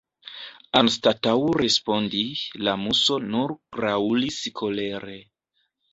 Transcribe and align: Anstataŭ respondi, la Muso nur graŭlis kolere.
Anstataŭ 0.79 1.35
respondi, 1.61 2.23
la 2.69 2.75
Muso 2.85 3.21
nur 3.35 3.55
graŭlis 3.81 4.41
kolere. 4.63 5.19